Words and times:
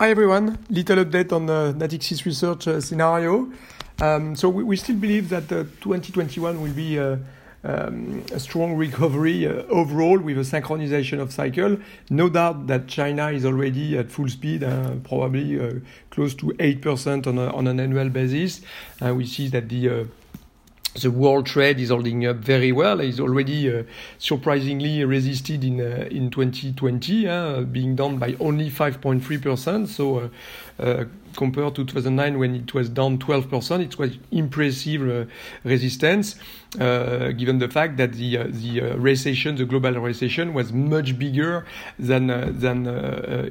Hi 0.00 0.10
everyone, 0.10 0.64
little 0.70 1.04
update 1.04 1.32
on 1.32 1.46
the 1.46 1.74
Natixis 1.76 2.24
research 2.24 2.68
uh, 2.68 2.80
scenario. 2.80 3.50
Um, 4.00 4.36
so 4.36 4.48
we, 4.48 4.62
we, 4.62 4.76
still 4.76 4.94
believe 4.94 5.28
that 5.30 5.50
uh, 5.50 5.64
2021 5.80 6.62
will 6.62 6.72
be 6.72 7.00
uh, 7.00 7.16
um, 7.64 8.22
a 8.30 8.38
strong 8.38 8.76
recovery 8.76 9.44
uh, 9.44 9.64
overall 9.64 10.20
with 10.20 10.38
a 10.38 10.42
synchronization 10.42 11.18
of 11.18 11.32
cycle. 11.32 11.78
No 12.10 12.28
doubt 12.28 12.68
that 12.68 12.86
China 12.86 13.32
is 13.32 13.44
already 13.44 13.98
at 13.98 14.08
full 14.08 14.28
speed, 14.28 14.62
uh, 14.62 14.92
probably 15.02 15.58
uh, 15.58 15.80
close 16.10 16.32
to 16.36 16.46
8% 16.46 17.26
on, 17.26 17.36
a, 17.36 17.52
on 17.52 17.66
an 17.66 17.80
annual 17.80 18.08
basis. 18.08 18.60
we 19.02 19.26
see 19.26 19.48
that 19.48 19.68
the 19.68 20.06
the 20.94 21.10
world 21.10 21.46
trade 21.46 21.78
is 21.78 21.90
holding 21.90 22.26
up 22.26 22.36
very 22.36 22.72
well. 22.72 23.00
It's 23.00 23.20
already 23.20 23.72
uh, 23.72 23.82
surprisingly 24.18 25.04
resisted 25.04 25.64
in 25.64 25.80
uh, 25.80 26.08
in 26.10 26.30
2020, 26.30 27.28
uh, 27.28 27.60
being 27.62 27.94
down 27.94 28.18
by 28.18 28.34
only 28.40 28.70
5.3%. 28.70 29.88
So 29.88 30.18
uh, 30.18 30.28
uh, 30.82 31.04
compared 31.36 31.74
to 31.76 31.84
2009 31.84 32.38
when 32.38 32.54
it 32.54 32.74
was 32.74 32.88
down 32.88 33.18
12%, 33.18 33.80
it 33.80 33.98
was 33.98 34.18
impressive 34.30 35.02
uh, 35.08 35.30
resistance. 35.64 36.36
Uh, 36.78 37.32
given 37.32 37.58
the 37.58 37.68
fact 37.68 37.96
that 37.96 38.12
the 38.12 38.36
uh, 38.36 38.44
the 38.48 38.82
uh, 38.82 38.96
recession, 38.98 39.56
the 39.56 39.64
global 39.64 39.92
recession, 39.94 40.52
was 40.52 40.70
much 40.70 41.18
bigger 41.18 41.64
than 41.98 42.26
than 42.60 42.86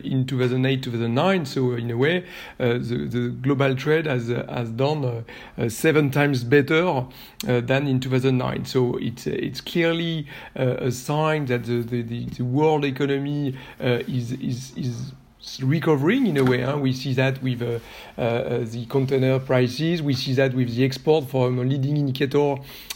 in 0.04 0.24
2008 0.28 0.84
2009. 0.84 1.46
So 1.48 1.74
in 1.74 1.90
a 1.90 1.98
way, 1.98 2.26
the 2.60 3.08
the 3.10 3.30
global 3.42 3.76
trade 3.76 4.06
has 4.06 4.28
has 4.28 4.70
done 4.70 5.26
seven 5.68 6.12
times 6.12 6.44
better 6.44 7.06
than 7.40 7.88
in 7.88 8.00
2009. 8.00 8.66
So 8.66 8.98
it's 8.98 9.26
it's 9.26 9.62
clearly 9.62 10.28
a 10.56 10.92
sign 10.92 11.48
that 11.48 11.64
the 11.64 11.82
the, 11.82 12.04
the 12.04 12.44
world 12.44 12.86
economy 12.86 13.58
is 13.80 14.32
is 14.34 14.78
is 14.78 15.14
recovering 15.62 16.28
in 16.28 16.38
a 16.38 16.44
way. 16.44 16.62
Huh? 16.62 16.78
We 16.78 16.94
see 16.94 17.14
that 17.14 17.42
with 17.42 17.62
uh, 17.62 17.80
uh, 18.22 18.60
the 18.64 18.86
container 18.90 19.40
prices. 19.40 20.02
We 20.02 20.14
see 20.14 20.34
that 20.34 20.54
with 20.54 20.76
the 20.76 20.84
export 20.84 21.30
from 21.30 21.60
a 21.60 21.64
leading 21.64 21.98
indicator, 21.98 22.56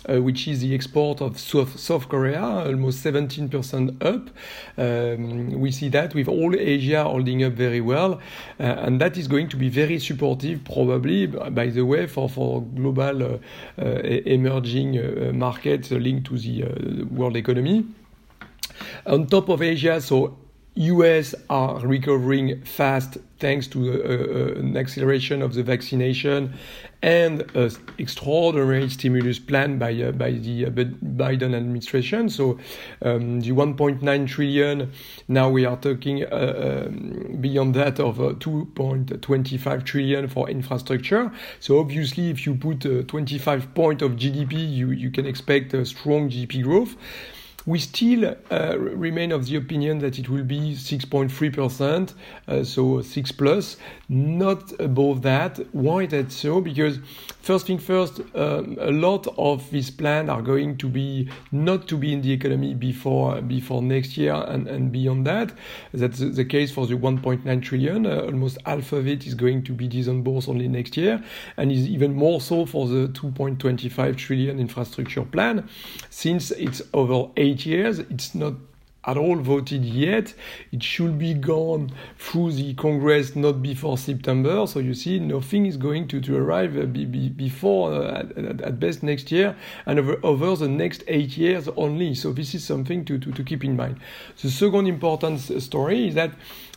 uh, 0.09 0.21
which 0.21 0.47
is 0.47 0.61
the 0.61 0.73
export 0.73 1.21
of 1.21 1.39
South, 1.39 1.79
South 1.79 2.09
Korea, 2.09 2.41
almost 2.41 3.03
17% 3.03 4.03
up. 4.03 4.29
Um, 4.77 5.59
we 5.59 5.71
see 5.71 5.89
that 5.89 6.13
with 6.13 6.27
all 6.27 6.55
Asia 6.55 7.03
holding 7.03 7.43
up 7.43 7.53
very 7.53 7.81
well. 7.81 8.19
Uh, 8.59 8.63
and 8.63 8.99
that 8.99 9.17
is 9.17 9.27
going 9.27 9.49
to 9.49 9.57
be 9.57 9.69
very 9.69 9.99
supportive, 9.99 10.63
probably, 10.63 11.27
by 11.27 11.67
the 11.67 11.83
way, 11.83 12.07
for, 12.07 12.29
for 12.29 12.61
global 12.61 13.23
uh, 13.23 13.37
uh, 13.79 13.83
emerging 14.25 15.37
markets 15.37 15.91
linked 15.91 16.27
to 16.27 16.37
the 16.37 17.03
world 17.11 17.35
economy. 17.35 17.85
On 19.05 19.25
top 19.27 19.49
of 19.49 19.61
Asia, 19.61 20.01
so 20.01 20.37
US 20.81 21.35
are 21.47 21.79
recovering 21.79 22.61
fast 22.63 23.17
thanks 23.37 23.67
to 23.67 23.79
uh, 23.79 23.95
uh, 23.95 24.59
an 24.59 24.75
acceleration 24.77 25.43
of 25.43 25.53
the 25.53 25.61
vaccination 25.61 26.53
and 27.03 27.41
an 27.55 27.71
extraordinary 27.99 28.89
stimulus 28.89 29.37
plan 29.37 29.77
by 29.77 29.93
uh, 29.93 30.11
by 30.11 30.31
the 30.31 30.65
uh, 30.65 30.69
Biden 30.69 31.53
administration. 31.53 32.29
So 32.29 32.57
um, 33.03 33.41
the 33.41 33.51
1.9 33.51 34.27
trillion. 34.27 34.91
Now 35.27 35.49
we 35.49 35.65
are 35.65 35.77
talking 35.77 36.23
uh, 36.23 36.87
um, 36.87 37.37
beyond 37.39 37.75
that 37.75 37.99
of 37.99 38.17
2.25 38.17 39.85
trillion 39.85 40.27
for 40.27 40.49
infrastructure. 40.49 41.31
So 41.59 41.79
obviously, 41.79 42.31
if 42.31 42.45
you 42.47 42.55
put 42.55 42.81
25 43.07 43.75
point 43.75 44.01
of 44.01 44.13
GDP, 44.13 44.53
you 44.53 44.91
you 44.91 45.11
can 45.11 45.27
expect 45.27 45.73
a 45.75 45.85
strong 45.85 46.29
GDP 46.29 46.63
growth 46.63 46.95
we 47.65 47.79
still 47.79 48.35
uh, 48.49 48.77
remain 48.77 49.31
of 49.31 49.45
the 49.45 49.55
opinion 49.55 49.99
that 49.99 50.17
it 50.17 50.29
will 50.29 50.43
be 50.43 50.75
6.3%, 50.75 52.13
uh, 52.47 52.63
so 52.63 53.01
6 53.01 53.31
plus, 53.33 53.77
not 54.09 54.73
above 54.79 55.21
that. 55.21 55.59
Why 55.71 56.05
that 56.07 56.31
so? 56.31 56.61
Because 56.61 56.99
first 57.41 57.67
thing 57.67 57.77
first, 57.77 58.19
um, 58.35 58.77
a 58.79 58.91
lot 58.91 59.27
of 59.37 59.69
these 59.71 59.91
plans 59.91 60.29
are 60.29 60.41
going 60.41 60.77
to 60.77 60.87
be 60.87 61.29
not 61.51 61.87
to 61.89 61.97
be 61.97 62.13
in 62.13 62.21
the 62.21 62.31
economy 62.31 62.73
before 62.73 63.41
before 63.41 63.81
next 63.81 64.17
year 64.17 64.33
and, 64.33 64.67
and 64.67 64.91
beyond 64.91 65.27
that. 65.27 65.51
That's 65.93 66.19
the 66.19 66.45
case 66.45 66.71
for 66.71 66.87
the 66.87 66.95
1.9 66.95 67.61
trillion. 67.61 68.05
Uh, 68.05 68.21
almost 68.21 68.57
half 68.65 68.91
of 68.93 69.07
it 69.07 69.27
is 69.27 69.35
going 69.35 69.63
to 69.63 69.71
be 69.71 69.87
disbursed 69.87 70.49
only 70.49 70.67
next 70.67 70.97
year, 70.97 71.23
and 71.57 71.71
is 71.71 71.87
even 71.87 72.13
more 72.15 72.41
so 72.41 72.65
for 72.65 72.87
the 72.87 73.07
2.25 73.09 74.17
trillion 74.17 74.59
infrastructure 74.59 75.23
plan, 75.23 75.67
since 76.09 76.51
it's 76.51 76.81
over 76.93 77.29
eight 77.37 77.50
eight 77.51 77.65
years. 77.65 77.99
It's 77.99 78.33
not 78.33 78.53
at 79.03 79.17
all 79.17 79.37
voted 79.37 79.83
yet. 79.83 80.33
It 80.71 80.83
should 80.83 81.17
be 81.17 81.33
gone 81.33 81.91
through 82.19 82.51
the 82.51 82.73
Congress 82.75 83.35
not 83.35 83.61
before 83.61 83.97
September. 83.97 84.67
So 84.67 84.79
you 84.79 84.93
see, 84.93 85.19
nothing 85.19 85.65
is 85.65 85.77
going 85.77 86.07
to, 86.09 86.21
to 86.21 86.37
arrive 86.37 86.77
uh, 86.77 86.85
be, 86.85 87.05
be, 87.05 87.29
before, 87.29 87.93
uh, 87.93 88.19
at, 88.19 88.61
at, 88.61 88.79
best 88.79 89.01
next 89.01 89.31
year, 89.31 89.55
and 89.85 89.99
over, 89.99 90.19
over 90.23 90.55
the 90.55 90.67
next 90.67 91.03
eight 91.07 91.35
years 91.35 91.67
only. 91.75 92.13
So 92.13 92.31
this 92.31 92.53
is 92.53 92.63
something 92.63 93.03
to, 93.05 93.17
to, 93.17 93.31
to 93.31 93.43
keep 93.43 93.63
in 93.63 93.75
mind. 93.75 93.99
The 94.41 94.51
second 94.51 94.87
important 94.87 95.39
story 95.39 96.09
is 96.09 96.15
that 96.15 96.31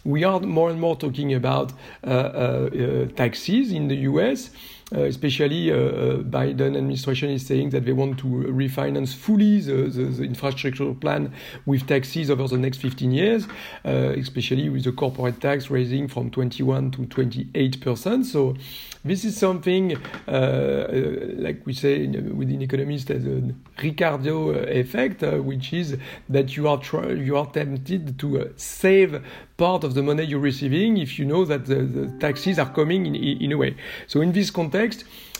we 0.05 0.25
are 0.25 0.41
more 0.41 0.71
and 0.71 0.81
more 0.81 0.97
talking 0.97 1.33
about 1.35 1.73
uh, 2.07 2.11
uh, 2.11 2.11
uh 2.11 3.07
taxes 3.17 3.73
in 3.73 3.89
the 3.89 3.97
US. 3.97 4.51
Uh, 4.93 5.05
especially 5.05 5.73
uh, 5.73 5.77
uh, 5.77 6.17
Biden 6.19 6.77
administration 6.77 7.31
is 7.31 7.47
saying 7.47 7.71
that 7.71 7.87
they 7.87 7.93
want 7.93 8.19
to 8.19 8.27
refinance 8.27 9.15
fully 9.15 9.59
the, 9.61 9.89
the, 9.89 10.05
the 10.05 10.23
infrastructure 10.25 10.93
plan 10.93 11.33
with 11.65 11.87
taxes 11.87 12.31
over 12.31 12.47
the 12.47 12.59
next 12.59 12.79
15 12.79 13.11
years, 13.11 13.47
especially 13.85 14.69
with 14.69 14.85
the 14.85 14.93
corporate 14.93 15.41
tax 15.41 15.71
raising 15.71 16.07
from 16.07 16.31
21 16.31 16.91
to 16.93 17.07
28 17.07 17.81
percent. 17.81 18.27
So 18.27 18.57
this 19.05 19.25
is 19.25 19.37
something 19.37 19.97
like 20.27 21.63
we 21.65 21.73
say 21.73 22.07
within 22.07 22.61
economists 22.61 23.11
as 23.11 23.25
a 23.25 23.55
Ricardo 23.83 24.51
effect, 24.51 25.23
which 25.23 25.73
is 25.73 25.97
that 26.29 26.57
you 26.57 26.69
are 26.69 26.81
you 27.15 27.39
are 27.39 27.47
tempted 27.47 28.19
to 28.19 28.53
save 28.57 29.23
part 29.57 29.85
of 29.85 29.95
the 29.95 30.03
money 30.03 30.25
you're 30.25 30.41
receiving 30.41 30.97
if 30.97 31.19
you 31.19 31.25
know 31.25 31.45
that 31.45 31.67
the, 31.67 31.77
the 31.77 32.19
taxes 32.19 32.59
are 32.59 32.73
coming 32.73 33.07
in, 33.07 33.15
in 33.15 33.53
a 33.53 33.57
way. 33.57 33.77
So 34.09 34.21
in 34.21 34.33
this 34.33 34.51
context, 34.51 34.74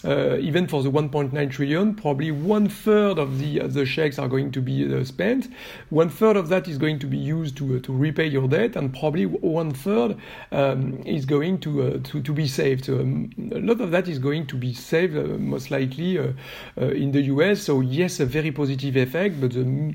uh, 0.05 0.37
even 0.39 0.67
for 0.67 0.83
the 0.83 0.91
1.9 0.91 1.51
trillion, 1.51 1.95
probably 1.95 2.31
one 2.31 2.69
third 2.69 3.19
of 3.19 3.39
the 3.39 3.63
uh, 3.63 3.67
the 3.67 3.87
checks 3.87 4.19
are 4.19 4.29
going 4.29 4.53
to 4.53 4.61
be 4.61 4.95
uh, 4.95 5.03
spent. 5.03 5.49
One 5.89 6.11
third 6.11 6.37
of 6.37 6.49
that 6.51 6.69
is 6.69 6.77
going 6.77 6.99
to 6.99 7.07
be 7.07 7.17
used 7.17 7.57
to 7.57 7.77
uh, 7.77 7.81
to 7.81 7.93
repay 7.93 8.27
your 8.27 8.47
debt, 8.47 8.77
and 8.77 8.93
probably 8.93 9.25
one 9.25 9.73
third 9.73 10.19
um, 10.53 10.99
is 11.07 11.25
going 11.25 11.59
to, 11.61 11.83
uh, 11.83 11.99
to 12.05 12.23
to 12.23 12.33
be 12.33 12.47
saved. 12.47 12.85
So, 12.85 13.01
um, 13.01 13.31
a 13.53 13.61
lot 13.61 13.81
of 13.81 13.91
that 13.93 14.07
is 14.07 14.19
going 14.19 14.47
to 14.49 14.57
be 14.57 14.75
saved, 14.75 15.17
uh, 15.17 15.39
most 15.39 15.71
likely 15.71 16.19
in 16.77 17.13
the 17.13 17.23
US. 17.23 17.63
So 17.63 17.81
yes, 17.81 18.21
a 18.21 18.27
very 18.27 18.53
positive 18.53 18.97
effect, 18.97 19.41
but 19.41 19.53
the 19.53 19.95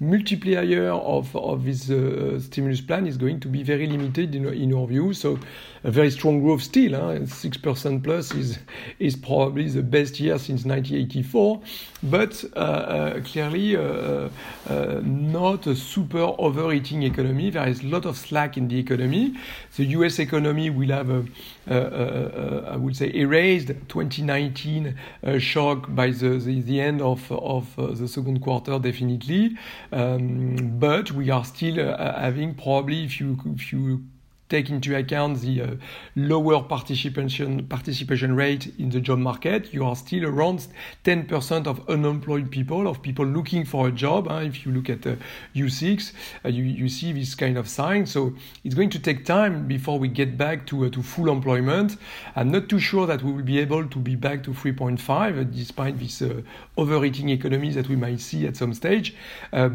multiplier 0.00 0.90
of, 0.90 1.34
of 1.36 1.64
this 1.64 1.90
uh, 1.90 2.40
stimulus 2.40 2.80
plan 2.80 3.06
is 3.06 3.18
going 3.18 3.38
to 3.38 3.48
be 3.48 3.62
very 3.62 3.86
limited 3.86 4.34
in, 4.34 4.48
in 4.48 4.74
our 4.74 4.86
view. 4.86 5.12
So 5.12 5.38
a 5.82 5.90
very 5.90 6.10
strong 6.10 6.42
growth 6.42 6.62
still, 6.62 6.92
huh? 6.92 7.20
6% 7.20 8.02
plus 8.04 8.34
is, 8.34 8.58
is 8.98 9.16
probably 9.16 9.68
the 9.68 9.82
best 9.82 10.20
year 10.20 10.38
since 10.38 10.64
1984, 10.64 11.60
but 12.02 12.44
uh, 12.54 12.58
uh, 12.58 13.20
clearly 13.22 13.76
uh, 13.76 14.28
uh, 14.68 15.00
not 15.02 15.66
a 15.66 15.74
super 15.74 16.34
overheating 16.38 17.02
economy. 17.02 17.50
There 17.50 17.66
is 17.66 17.82
a 17.82 17.86
lot 17.86 18.04
of 18.04 18.18
slack 18.18 18.56
in 18.56 18.68
the 18.68 18.78
economy. 18.78 19.36
The 19.76 19.84
US 19.86 20.18
economy 20.18 20.68
will 20.68 20.90
have, 20.90 21.28
I 21.66 22.76
would 22.76 22.96
say, 22.96 23.10
erased 23.14 23.68
2019 23.88 24.94
uh, 25.22 25.38
shock 25.38 25.94
by 25.94 26.10
the, 26.10 26.38
the, 26.38 26.60
the, 26.60 26.80
end 26.80 27.00
of, 27.00 27.30
of 27.32 27.74
the 27.76 28.06
second 28.06 28.40
quarter, 28.40 28.78
definitely. 28.78 29.56
Um, 29.92 30.78
but 30.78 31.10
we 31.10 31.30
are 31.30 31.44
still 31.44 31.80
uh, 31.80 32.20
having 32.20 32.54
probably 32.54 33.04
if 33.04 33.20
you 33.20 33.38
if 33.56 33.72
you 33.72 34.04
take 34.50 34.68
into 34.68 34.94
account 34.96 35.40
the 35.40 35.62
uh, 35.62 35.74
lower 36.16 36.62
participation 36.62 37.66
participation 37.68 38.34
rate 38.34 38.74
in 38.78 38.90
the 38.90 39.00
job 39.00 39.18
market, 39.18 39.72
you 39.72 39.84
are 39.84 39.96
still 39.96 40.26
around 40.26 40.66
10% 41.04 41.66
of 41.66 41.88
unemployed 41.88 42.50
people, 42.50 42.88
of 42.88 43.00
people 43.00 43.24
looking 43.24 43.64
for 43.64 43.88
a 43.88 43.92
job. 43.92 44.26
If 44.28 44.66
you 44.66 44.72
look 44.72 44.90
at 44.90 45.06
uh, 45.06 45.14
U6, 45.54 46.12
uh, 46.44 46.48
you, 46.48 46.64
you 46.64 46.88
see 46.88 47.12
this 47.12 47.34
kind 47.34 47.56
of 47.56 47.68
sign. 47.68 48.06
So 48.06 48.34
it's 48.64 48.74
going 48.74 48.90
to 48.90 48.98
take 48.98 49.24
time 49.24 49.68
before 49.68 49.98
we 49.98 50.08
get 50.08 50.36
back 50.36 50.66
to, 50.66 50.86
uh, 50.86 50.90
to 50.90 51.02
full 51.02 51.30
employment. 51.30 51.96
I'm 52.34 52.50
not 52.50 52.68
too 52.68 52.80
sure 52.80 53.06
that 53.06 53.22
we 53.22 53.32
will 53.32 53.44
be 53.44 53.60
able 53.60 53.86
to 53.86 53.98
be 53.98 54.16
back 54.16 54.42
to 54.44 54.50
3.5 54.50 55.00
uh, 55.40 55.44
despite 55.44 55.98
this 55.98 56.20
uh, 56.22 56.42
overheating 56.76 57.28
economy 57.28 57.70
that 57.70 57.88
we 57.88 57.94
might 57.94 58.20
see 58.20 58.46
at 58.46 58.56
some 58.56 58.74
stage 58.74 59.14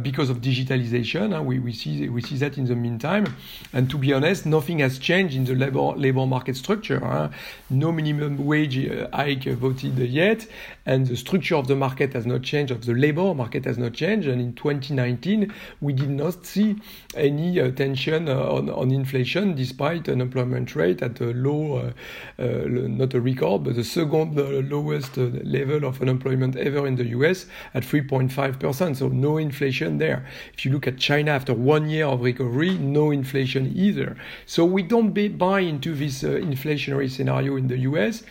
because 0.02 0.30
of 0.30 0.42
digitalization. 0.42 1.44
We, 1.46 1.60
we, 1.60 1.72
see, 1.72 2.10
we 2.10 2.22
see 2.22 2.38
that 2.38 2.58
in 2.58 2.66
the 2.66 2.76
meantime. 2.76 3.26
And 3.72 3.90
to 3.90 3.98
be 3.98 4.12
honest, 4.12 4.46
nothing 4.46 4.65
nothing 4.66 4.80
has 4.80 4.98
changed 4.98 5.36
in 5.36 5.46
the 5.46 5.54
labor 5.54 5.94
labor 5.96 6.26
market 6.26 6.56
structure. 6.58 7.00
Huh? 7.00 7.30
No 7.70 7.92
minimum 7.92 8.46
wage 8.46 8.80
uh, 8.80 9.08
hike 9.14 9.44
voted 9.44 9.98
yet, 10.00 10.48
and 10.88 11.06
the 11.06 11.16
structure 11.16 11.56
of 11.56 11.68
the 11.68 11.76
market 11.76 12.14
has 12.14 12.26
not 12.26 12.42
changed. 12.42 12.72
Of 12.72 12.86
the 12.86 12.94
labor 12.94 13.36
market 13.36 13.66
has 13.66 13.78
not 13.78 13.94
changed. 13.94 14.28
And 14.28 14.42
in 14.42 14.54
2019, 14.54 15.54
we 15.82 15.94
did 15.94 16.10
not 16.10 16.46
see 16.46 16.78
any 17.16 17.60
uh, 17.60 17.70
tension 17.72 18.28
uh, 18.28 18.58
on, 18.58 18.72
on 18.72 18.92
inflation, 18.92 19.56
despite 19.56 20.10
unemployment 20.10 20.76
rate 20.76 21.04
at 21.04 21.22
a 21.22 21.26
low, 21.26 21.94
uh, 22.40 22.42
uh, 22.42 22.66
not 22.68 23.14
a 23.14 23.22
record, 23.22 23.66
but 23.66 23.76
the 23.76 23.84
second 23.84 24.36
lowest 24.70 25.16
level 25.18 25.86
of 25.86 26.02
unemployment 26.02 26.56
ever 26.56 26.88
in 26.88 26.96
the 26.96 27.06
U.S. 27.18 27.46
at 27.76 27.84
3.5 27.84 28.60
percent. 28.60 28.98
So 28.98 29.10
no 29.10 29.38
inflation 29.38 30.00
there. 30.00 30.26
If 30.54 30.66
you 30.66 30.72
look 30.72 30.88
at 30.88 30.98
China 30.98 31.32
after 31.32 31.54
one 31.54 31.88
year 31.88 32.08
of 32.08 32.22
recovery, 32.22 32.78
no 32.80 33.12
inflation 33.12 33.72
either. 33.76 34.16
So 34.56 34.64
we 34.64 34.84
don't 34.84 35.12
buy 35.38 35.60
into 35.60 35.94
this 35.94 36.24
inflationary 36.24 37.12
scenario 37.12 37.58
in 37.58 37.68
the 37.68 37.78
U.S. 37.90 38.24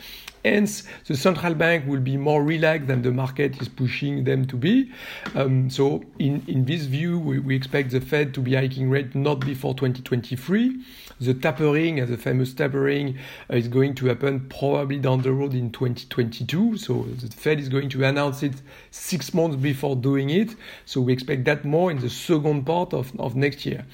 Hence, 0.42 0.84
the 1.06 1.18
central 1.18 1.52
bank 1.52 1.86
will 1.86 2.00
be 2.00 2.16
more 2.16 2.42
relaxed 2.42 2.86
than 2.86 3.02
the 3.02 3.10
market 3.10 3.60
is 3.60 3.68
pushing 3.68 4.24
them 4.24 4.46
to 4.46 4.56
be. 4.56 4.90
Um, 5.34 5.68
so, 5.68 6.02
in, 6.18 6.42
in 6.48 6.64
this 6.64 6.86
view, 6.86 7.18
we, 7.18 7.40
we, 7.40 7.54
expect 7.54 7.90
the 7.90 8.00
Fed 8.00 8.32
to 8.32 8.40
be 8.40 8.54
hiking 8.54 8.88
rate 8.88 9.14
not 9.14 9.40
before 9.40 9.74
2023. 9.74 10.80
The 11.20 11.34
tapering, 11.34 12.00
as 12.00 12.08
the 12.08 12.16
famous 12.16 12.54
tapering, 12.54 13.18
uh, 13.50 13.56
is 13.56 13.68
going 13.68 13.94
to 13.96 14.06
happen 14.06 14.48
probably 14.48 15.00
down 15.00 15.20
the 15.20 15.32
road 15.32 15.52
in 15.52 15.72
2022. 15.72 16.78
So, 16.78 17.02
the 17.02 17.28
Fed 17.36 17.60
is 17.60 17.68
going 17.68 17.90
to 17.90 18.04
announce 18.04 18.42
it 18.42 18.54
six 18.90 19.34
months 19.34 19.56
before 19.56 19.94
doing 19.94 20.30
it. 20.30 20.56
So, 20.86 21.02
we 21.02 21.12
expect 21.12 21.44
that 21.44 21.66
more 21.66 21.90
in 21.90 21.98
the 21.98 22.08
second 22.08 22.64
part 22.64 22.94
of, 22.94 23.12
of 23.20 23.36
next 23.36 23.66
year. 23.66 23.84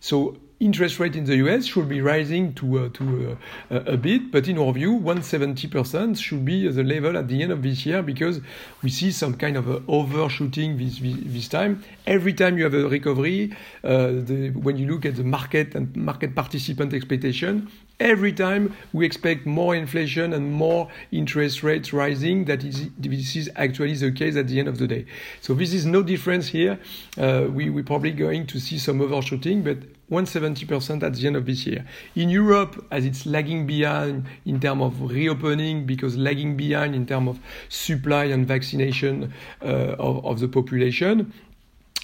So 0.00 0.36
interest 0.64 0.98
rate 0.98 1.14
in 1.14 1.24
the 1.24 1.36
US 1.36 1.66
should 1.66 1.88
be 1.88 2.00
rising 2.00 2.54
to, 2.54 2.86
uh, 2.86 2.88
to 2.94 3.36
uh, 3.70 3.74
a 3.86 3.96
bit, 3.96 4.32
but 4.32 4.48
in 4.48 4.58
our 4.58 4.72
view, 4.72 4.98
170% 4.98 6.18
should 6.18 6.44
be 6.44 6.66
the 6.68 6.82
level 6.82 7.18
at 7.18 7.28
the 7.28 7.42
end 7.42 7.52
of 7.52 7.62
this 7.62 7.84
year 7.84 8.02
because 8.02 8.40
we 8.82 8.88
see 8.88 9.12
some 9.12 9.34
kind 9.34 9.56
of 9.56 9.88
overshooting 9.88 10.78
this, 10.78 10.98
this, 10.98 11.16
this, 11.20 11.48
time. 11.48 11.84
Every 12.06 12.32
time 12.32 12.56
you 12.56 12.64
have 12.64 12.74
a 12.74 12.88
recovery, 12.88 13.54
uh, 13.84 14.08
the, 14.28 14.50
when 14.50 14.78
you 14.78 14.90
look 14.90 15.04
at 15.04 15.16
the 15.16 15.24
market 15.24 15.74
and 15.74 15.94
market 15.94 16.34
participant 16.34 16.94
expectation, 16.94 17.70
every 18.00 18.32
time 18.32 18.74
we 18.92 19.06
expect 19.06 19.46
more 19.46 19.74
inflation 19.76 20.32
and 20.32 20.52
more 20.52 20.88
interest 21.12 21.62
rates 21.62 21.92
rising. 21.92 22.46
That 22.46 22.64
is, 22.64 22.88
this 22.98 23.36
is 23.36 23.50
actually 23.56 23.94
the 23.94 24.12
case 24.12 24.36
at 24.36 24.48
the 24.48 24.58
end 24.58 24.68
of 24.68 24.78
the 24.78 24.86
day. 24.86 25.06
So 25.40 25.54
this 25.54 25.72
is 25.72 25.86
no 25.86 26.02
difference 26.02 26.48
here. 26.48 26.78
Uh, 27.16 27.46
we, 27.50 27.70
we're 27.70 27.84
probably 27.84 28.12
going 28.12 28.46
to 28.48 28.58
see 28.58 28.78
some 28.78 29.00
overshooting, 29.00 29.62
but 29.62 29.78
170% 30.10 31.02
at 31.02 31.14
the 31.14 31.26
end 31.26 31.36
of 31.36 31.46
this 31.46 31.66
year. 31.66 31.84
In 32.14 32.28
Europe, 32.28 32.86
as 32.90 33.04
it's 33.04 33.26
lagging 33.26 33.66
behind 33.66 34.26
in 34.44 34.60
terms 34.60 34.82
of 34.82 35.10
reopening, 35.10 35.86
because 35.86 36.16
lagging 36.16 36.56
behind 36.56 36.94
in 36.94 37.06
terms 37.06 37.30
of 37.30 37.40
supply 37.68 38.24
and 38.24 38.46
vaccination 38.46 39.32
uh, 39.62 39.96
of, 39.98 40.24
of 40.24 40.40
the 40.40 40.48
population, 40.48 41.32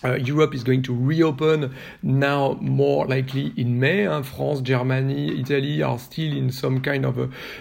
uh, 0.02 0.14
Europe 0.14 0.54
is 0.54 0.64
going 0.64 0.82
to 0.82 0.94
reopen 0.94 1.74
now 2.02 2.56
more 2.60 3.06
likely 3.06 3.52
in 3.56 3.78
May. 3.78 4.06
Hein. 4.06 4.22
France, 4.22 4.60
Germany, 4.62 5.40
Italy 5.40 5.82
are 5.82 5.98
still 5.98 6.34
in 6.36 6.50
some 6.50 6.80
kind 6.80 7.04
of 7.04 7.18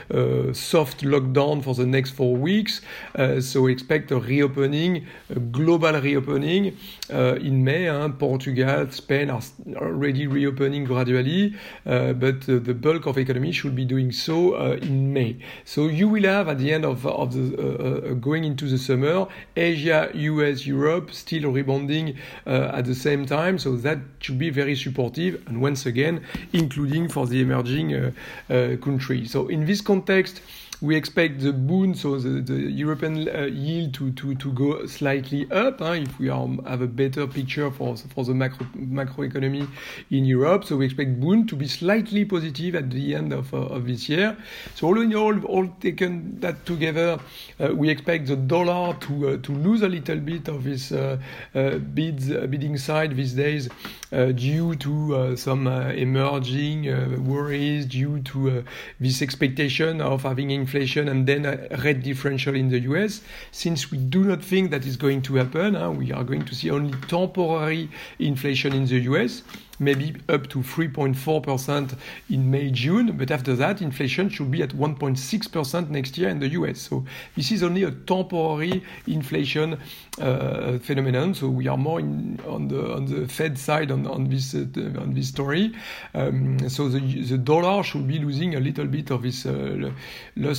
a 0.09 0.53
soft 0.53 1.01
lockdown 1.01 1.61
for 1.61 1.75
the 1.75 1.85
next 1.85 2.11
four 2.11 2.35
weeks. 2.35 2.81
Uh, 3.15 3.41
so 3.41 3.67
expect 3.67 4.11
a 4.11 4.19
reopening, 4.19 5.05
a 5.29 5.39
global 5.39 5.99
reopening 5.99 6.77
uh, 7.11 7.35
in 7.35 7.63
May. 7.63 7.87
Hein. 7.87 8.13
Portugal, 8.13 8.89
Spain 8.91 9.29
are 9.29 9.41
already 9.75 10.25
reopening 10.27 10.85
gradually, 10.85 11.55
uh, 11.85 12.13
but 12.13 12.47
uh, 12.47 12.59
the 12.59 12.73
bulk 12.73 13.05
of 13.05 13.17
economy 13.17 13.51
should 13.51 13.75
be 13.75 13.85
doing 13.85 14.11
so 14.11 14.55
in 14.73 15.11
May. 15.11 15.37
So 15.65 15.87
you 15.87 16.07
will 16.07 16.23
have 16.23 16.47
at 16.47 16.59
the 16.59 16.73
end 16.73 16.85
of, 16.85 17.05
of 17.05 17.33
the 17.33 18.15
going 18.21 18.43
into 18.45 18.67
the 18.67 18.77
summer, 18.77 19.27
Asia, 19.55 20.09
US, 20.13 20.65
Europe 20.65 21.13
still 21.13 21.51
rebounding 21.51 22.17
uh, 22.45 22.71
at 22.73 22.85
the 22.85 22.95
same 22.95 23.25
time. 23.25 23.57
So 23.57 23.75
that 23.77 23.99
should 24.19 24.39
be 24.39 24.49
very 24.49 24.75
supportive, 24.75 25.43
and 25.47 25.61
once 25.61 25.85
again, 25.85 26.21
including 26.53 27.09
for 27.09 27.27
the 27.27 27.41
emerging 27.41 27.93
uh, 27.93 28.11
uh, 28.49 28.77
countries. 28.77 29.31
So 29.31 29.47
in 29.47 29.65
this 29.65 29.81
context, 29.81 30.41
we 30.81 30.95
expect 30.95 31.41
the 31.41 31.51
Bund, 31.51 31.97
so 31.97 32.17
the, 32.17 32.41
the 32.41 32.53
European 32.53 33.27
uh, 33.27 33.45
yield 33.45 33.93
to, 33.95 34.11
to, 34.13 34.33
to 34.35 34.53
go 34.53 34.85
slightly 34.85 35.49
up 35.51 35.79
huh, 35.79 35.91
if 35.91 36.17
we 36.19 36.29
are, 36.29 36.47
have 36.65 36.81
a 36.81 36.87
better 36.87 37.27
picture 37.27 37.69
for, 37.69 37.97
for 37.97 38.23
the 38.23 38.33
macro, 38.33 38.65
macroeconomy 38.77 39.67
in 40.09 40.23
Europe. 40.23 40.63
So 40.63 40.77
we 40.77 40.85
expect 40.85 41.19
Bund 41.19 41.49
to 41.49 41.57
be 41.57 41.67
slightly 41.67 42.23
positive 42.23 42.75
at 42.75 42.91
the 42.91 43.13
end 43.13 43.33
of, 43.33 43.53
uh, 43.53 43.57
of 43.57 43.87
this 43.87 44.07
year. 44.07 44.37
So 44.75 44.87
all 44.87 45.01
in 45.01 45.13
all, 45.13 45.43
all 45.45 45.67
taken 45.81 46.39
that 46.39 46.65
together, 46.65 47.19
uh, 47.59 47.75
we 47.75 47.89
expect 47.89 48.27
the 48.27 48.37
dollar 48.37 48.95
to, 49.01 49.29
uh, 49.29 49.37
to 49.37 49.51
lose 49.51 49.81
a 49.81 49.89
little 49.89 50.17
bit 50.17 50.47
of 50.47 50.65
its 50.65 50.93
uh, 50.93 51.17
uh, 51.55 51.71
bids, 51.77 52.27
bidding 52.29 52.77
side 52.77 53.17
these 53.17 53.33
days 53.33 53.67
due 54.11 54.75
to 54.75 55.35
some 55.35 55.67
emerging 55.67 57.27
worries, 57.27 57.85
due 57.85 58.19
to 58.21 58.63
this 58.99 59.21
expectation 59.21 60.01
of 60.01 60.23
having 60.23 60.49
inflation 60.69 61.07
and 61.07 61.25
then 61.25 61.45
a 61.45 61.77
rate 61.83 62.03
differential 62.03 62.55
in 62.55 62.69
the 62.69 62.79
US. 62.91 63.21
Since 63.51 63.89
we 63.91 63.97
do 63.97 64.23
not 64.23 64.43
think 64.43 64.69
that 64.69 64.85
is 64.85 64.97
going 64.97 65.23
to 65.23 65.35
happen, 65.35 65.75
uh, 65.75 65.89
we 65.89 66.11
are 66.11 66.23
going 66.23 66.45
to 66.45 66.53
see 66.53 66.69
only 66.69 66.93
temporary 67.07 67.89
inflation 68.19 68.73
in 68.73 68.85
the 68.85 68.99
US 69.11 69.41
maybe 69.79 70.15
up 70.27 70.47
to 70.49 70.59
3.4% 70.59 71.95
in 72.29 72.51
May, 72.51 72.69
June, 72.69 73.17
but 73.17 73.31
after 73.31 73.55
that, 73.55 73.81
inflation 73.81 74.29
should 74.29 74.51
be 74.51 74.61
at 74.61 74.69
1.6% 74.69 75.89
next 75.89 76.17
year 76.17 76.29
in 76.29 76.39
the 76.39 76.49
US. 76.49 76.81
So 76.81 77.05
this 77.35 77.51
is 77.51 77.63
only 77.63 77.83
a 77.83 77.91
temporary 77.91 78.83
inflation 79.07 79.77
uh, 80.19 80.77
phenomenon. 80.79 81.33
So 81.33 81.47
we 81.47 81.67
are 81.67 81.77
more 81.77 81.99
in, 81.99 82.39
on 82.47 82.67
the 82.67 82.93
on 82.93 83.05
the 83.05 83.27
Fed 83.27 83.57
side 83.57 83.91
on 83.91 84.05
on 84.05 84.29
this 84.29 84.53
uh, 84.53 84.65
on 84.99 85.13
this 85.13 85.29
story. 85.29 85.73
Um, 86.13 86.69
so 86.69 86.89
the 86.89 86.99
the 86.99 87.37
dollar 87.37 87.83
should 87.83 88.07
be 88.07 88.19
losing 88.19 88.55
a 88.55 88.59
little 88.59 88.85
bit 88.85 89.11
of 89.11 89.25
its 89.25 89.45
uh, 89.45 89.91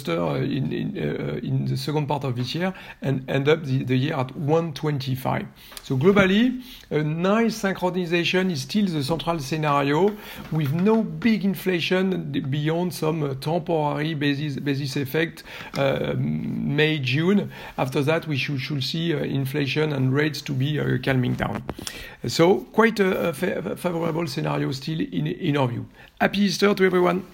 luster 0.01 0.37
in 0.43 0.73
in, 0.73 0.99
uh, 0.99 1.41
in 1.43 1.67
the 1.67 1.77
second 1.77 2.07
part 2.07 2.25
of 2.25 2.37
this 2.37 2.55
year 2.55 2.73
and 3.03 3.29
end 3.29 3.49
up 3.49 3.65
the, 3.65 3.85
the 3.85 3.97
year 3.97 4.15
at 4.15 4.35
125. 4.37 5.47
So 5.83 5.97
globally, 5.97 6.63
a 6.91 7.03
nice 7.03 7.63
synchronization 7.63 8.51
is 8.51 8.63
still 8.63 8.87
the 8.87 9.03
central 9.03 9.39
scenario 9.41 10.13
with 10.53 10.73
no 10.73 11.03
big 11.03 11.45
inflation 11.45 12.33
beyond 12.51 12.95
some 12.95 13.23
uh, 13.23 13.35
temporary 13.35 14.15
basis, 14.15 14.57
basis 14.57 14.97
effect 14.97 15.43
uh, 15.77 16.15
May, 16.17 16.99
June. 16.99 17.51
After 17.79 18.03
that, 18.03 18.27
we 18.27 18.37
should, 18.37 18.61
should 18.61 18.83
see 18.83 19.15
uh, 19.15 19.19
inflation 19.19 19.93
and 19.93 20.13
rates 20.13 20.41
to 20.43 20.53
be 20.53 20.79
calming 21.03 21.35
down. 21.35 21.63
So 22.27 22.61
quite 22.73 23.01
a, 23.01 23.29
a 23.29 23.33
favorable 23.33 24.27
scenario 24.27 24.71
still 24.73 25.01
in, 25.01 25.27
in 25.27 25.57
our 25.57 25.69
view. 25.69 25.87
Happy 26.21 26.41
Easter 26.41 26.75
to 26.75 26.85
everyone. 26.85 27.25